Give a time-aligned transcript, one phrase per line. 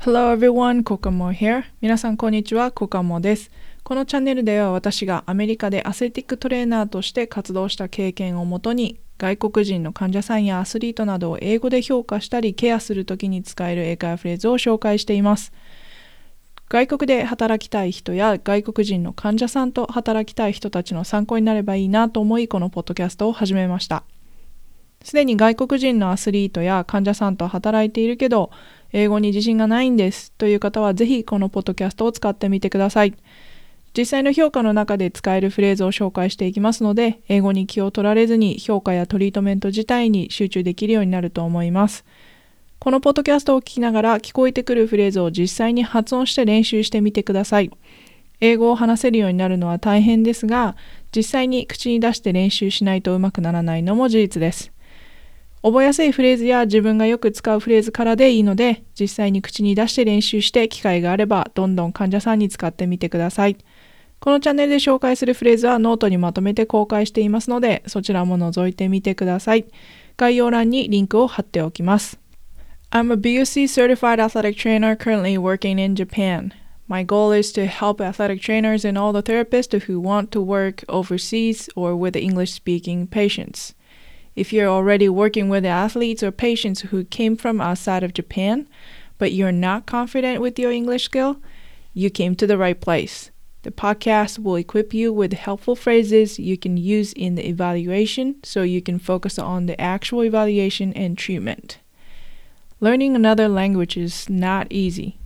[0.00, 1.64] Hello everyone, コカモ here.
[1.80, 3.50] 皆さんこんにちは、コカモです。
[3.82, 15.52] このチャンネルでは私がアメリカでアスレティックトレーナーとして活動した経験をもとに外国人の患者さんやアスリートなどを英語で評価したりケアするときに使える英会話フレーズを紹介しています。
[16.68, 24.04] 外国で働きたい人や外国人の患者さんと働きたい人たちの参考になればいいなと思いこのポッドキャストを始めました。
[25.02, 28.50] すでに外国人のアスリートや患者さんと働いているけど
[28.92, 33.14] 英語に自信がないんですという方はぜひこのポッドキャストを使ってみてください。
[33.96, 42.04] 実際の評価の中で使えるフレーズを紹介していきますので、英語に気を取られずに評価やトリートメント自体に集中できるようになると思います。
[42.78, 47.70] このポッドキャストを聞きながら聞こえてくるフレーズを実際に発音して練習してみてください。
[48.40, 50.76] 英語を話せるようになるのは大変ですが、
[51.14, 54.70] 実際に口に出して練習しないとうまくならないのも事実です。
[55.62, 63.56] 覚えやすいフレーズや自分がよく使うフレーズからでいいので、実際に口に出して練習して機会があれば、どんどん患者さんに使ってみてください。
[64.20, 69.66] このチャンネルで紹介するフレーズはノートにまとめて公開していますので、そちらも覗いてみてください。
[70.16, 72.18] 概要欄にリンクを貼っておきます。
[72.90, 76.52] I'm a BOC certified athletic trainer currently working in Japan.
[76.88, 80.84] My goal is to help athletic trainers and all the therapists who want to work
[80.88, 83.74] overseas or with English speaking patients.
[84.38, 88.68] If you're already working with athletes or patients who came from outside of Japan,
[89.18, 91.40] but you're not confident with your English skill,
[91.92, 93.32] you came to the right place.
[93.62, 98.62] The podcast will equip you with helpful phrases you can use in the evaluation so
[98.62, 101.78] you can focus on the actual evaluation and treatment.
[102.78, 105.18] Learning another language is not easy,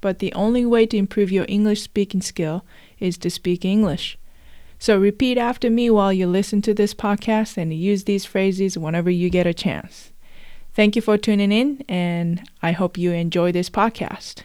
[0.00, 2.64] but the only way to improve your English speaking skill
[3.00, 4.16] is to speak English.
[4.82, 9.10] So repeat after me while you listen to this podcast and use these phrases whenever
[9.10, 10.10] you get a chance.
[10.74, 14.42] Thank you for tuning in, and I hope you enjoy this podcast.